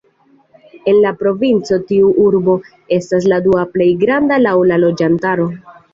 En 0.91 0.95
la 1.03 1.09
provinco 1.19 1.77
tiu 1.91 2.09
urbo 2.25 2.55
estas 2.97 3.27
la 3.33 3.39
dua 3.49 3.67
plej 3.77 3.91
granda 4.05 4.41
laŭ 4.47 4.55
la 4.73 4.85
loĝantaro. 4.87 5.51